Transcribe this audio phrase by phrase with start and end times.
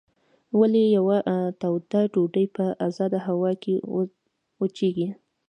[0.59, 1.17] ولې یوه
[1.61, 3.75] توده ډوډۍ په ازاده هوا کې
[4.61, 5.07] وچیږي؟